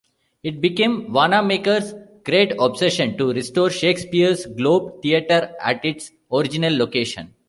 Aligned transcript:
It 0.41 0.61
became 0.61 1.13
Wanamaker's 1.13 1.93
"great 2.25 2.53
obsession" 2.59 3.19
to 3.19 3.31
restore 3.33 3.69
Shakespeare's 3.69 4.47
Globe 4.47 4.99
Theatre 5.03 5.53
at 5.59 5.85
its 5.85 6.09
original 6.33 6.75
location. 6.75 7.35